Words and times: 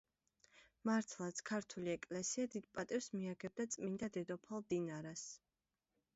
მართლაც, 0.89 1.41
ქართული 1.49 1.93
ეკლესია 1.97 2.47
დიდ 2.57 2.65
პატივს 2.79 3.11
მიაგებდა 3.19 3.69
წმინდა 3.77 4.11
დედოფალ 4.19 4.67
დინარას. 4.75 5.29